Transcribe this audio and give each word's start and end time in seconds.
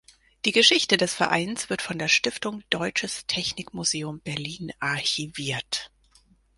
Die 0.45 0.51
Geschichte 0.51 0.97
des 0.97 1.13
Vereins 1.13 1.69
wird 1.69 1.83
von 1.83 1.99
der 1.99 2.07
Stiftung 2.07 2.63
Deutsches 2.71 3.27
Technikmuseum 3.27 4.19
Berlin 4.21 4.71
archiviert. 4.79 5.91